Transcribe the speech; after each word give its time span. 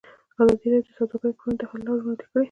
ازادي 0.39 0.67
راډیو 0.73 0.85
د 0.91 0.95
سوداګري 0.97 1.31
پر 1.37 1.41
وړاندې 1.41 1.59
د 1.61 1.69
حل 1.69 1.81
لارې 1.85 2.01
وړاندې 2.03 2.25
کړي. 2.29 2.39